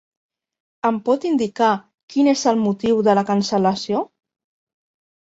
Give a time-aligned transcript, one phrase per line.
[0.89, 1.69] Em pot indicar
[2.15, 4.05] quin és el motiu de la cancel·lació?